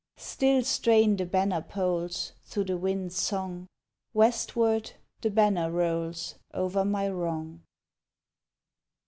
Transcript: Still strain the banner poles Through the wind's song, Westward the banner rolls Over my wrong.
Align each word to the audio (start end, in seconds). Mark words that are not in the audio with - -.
Still 0.17 0.63
strain 0.63 1.15
the 1.15 1.27
banner 1.27 1.61
poles 1.61 2.33
Through 2.45 2.63
the 2.63 2.77
wind's 2.79 3.15
song, 3.21 3.67
Westward 4.15 4.93
the 5.21 5.29
banner 5.29 5.69
rolls 5.69 6.39
Over 6.55 6.83
my 6.83 7.07
wrong. 7.07 7.61